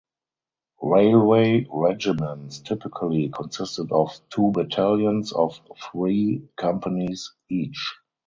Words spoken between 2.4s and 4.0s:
typically consisted